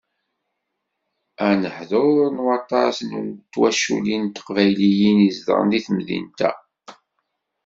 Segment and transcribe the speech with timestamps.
[1.47, 3.13] Aneḥḍur n waṭas n
[3.51, 6.51] twaculin tiqbayliyin i izedɣen deg temdint-a.